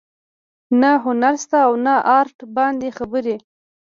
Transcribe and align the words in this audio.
نه 0.81 0.91
هنر 1.05 1.33
شته 1.43 1.57
او 1.67 1.73
نه 1.85 1.95
ارټ 2.19 2.37
باندې 2.55 2.89
خبرې 2.97 3.35